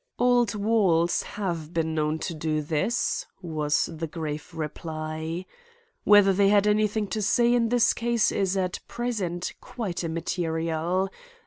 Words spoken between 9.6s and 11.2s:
quite immaterial.